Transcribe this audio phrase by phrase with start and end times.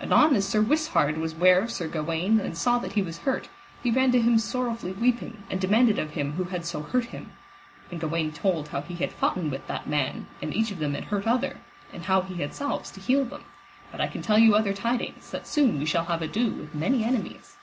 [0.00, 3.50] Anon as Sir Wisshard was ware of Sir Gawaine and saw that he was hurt,
[3.82, 7.32] he ran to him sorrowfully weeping, and demanded of him who had so hurt him;
[7.90, 11.04] and Gawaine told how he had foughten with that man, and each of them had
[11.04, 11.58] hurt other,
[11.92, 13.44] and how he had salves to heal them;
[13.92, 17.04] but I can tell you other tidings, that soon we shall have ado with many
[17.04, 17.58] enemies.